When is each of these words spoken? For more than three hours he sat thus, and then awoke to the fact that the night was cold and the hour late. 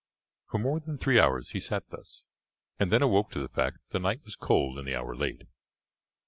For 0.49 0.57
more 0.57 0.79
than 0.79 0.97
three 0.97 1.19
hours 1.19 1.49
he 1.51 1.59
sat 1.59 1.89
thus, 1.91 2.25
and 2.79 2.91
then 2.91 3.03
awoke 3.03 3.29
to 3.33 3.39
the 3.39 3.47
fact 3.47 3.83
that 3.83 3.89
the 3.91 3.99
night 3.99 4.21
was 4.25 4.35
cold 4.35 4.79
and 4.79 4.87
the 4.87 4.95
hour 4.95 5.15
late. 5.15 5.43